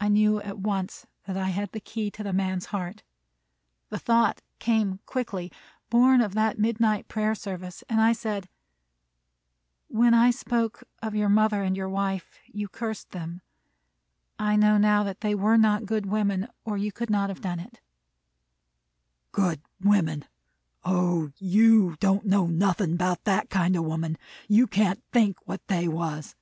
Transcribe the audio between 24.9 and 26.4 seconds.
think what they was!"